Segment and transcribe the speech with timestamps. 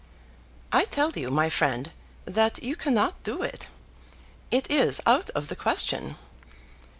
[0.71, 1.91] "I tell you, my friend,
[2.25, 3.67] that you cannot do it.
[4.49, 6.15] It is out of the question.